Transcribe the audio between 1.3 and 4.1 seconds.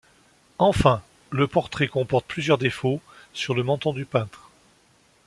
portrait comporte plusieurs défauts sur le menton du